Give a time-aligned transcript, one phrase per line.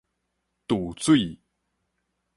[0.67, 1.37] 駐水